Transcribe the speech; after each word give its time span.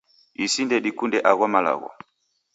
isi 0.45 0.61
ndedikunde 0.67 1.17
agho 1.31 1.45
malagho 1.53 1.89